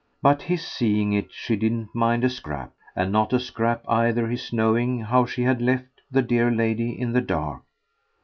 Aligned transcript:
But 0.23 0.41
HIS 0.41 0.65
seeing 0.65 1.13
it 1.13 1.31
she 1.31 1.55
didn't 1.55 1.93
mind 1.93 2.23
a 2.23 2.29
scrap, 2.31 2.73
and 2.95 3.11
not 3.11 3.33
a 3.33 3.39
scrap 3.39 3.87
either 3.87 4.27
his 4.29 4.51
knowing 4.51 5.01
how 5.01 5.27
she 5.27 5.43
had 5.43 5.61
left 5.61 6.01
the 6.09 6.23
dear 6.23 6.49
lady 6.49 6.99
in 6.99 7.13
the 7.13 7.21
dark. 7.21 7.61